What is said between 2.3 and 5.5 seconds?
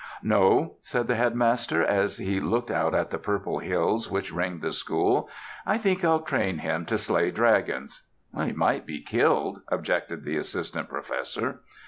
looked out at the purple hills which ringed the school,